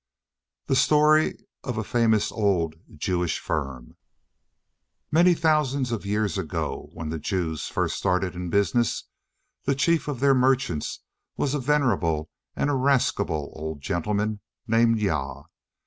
THE 0.65 0.75
STORY 0.75 1.35
OF 1.63 1.77
A 1.77 1.83
FAMOUS 1.83 2.31
OLD 2.31 2.73
JEWISH 2.97 3.37
FIRM 3.37 3.95
(1866.) 5.11 5.11
Many 5.11 5.35
thousand 5.35 6.05
years 6.09 6.39
ago, 6.39 6.89
when 6.93 7.09
the 7.09 7.19
Jews 7.19 7.67
first 7.67 7.97
started 7.97 8.33
in 8.33 8.49
business, 8.49 9.03
the 9.65 9.75
chief 9.75 10.07
of 10.07 10.19
their 10.19 10.33
merchants 10.33 11.01
was 11.37 11.53
a 11.53 11.59
venerable 11.59 12.31
and 12.55 12.71
irascible 12.71 13.53
old 13.55 13.81
gentleman 13.81 14.39
named 14.67 14.97
Jah. 14.97 15.43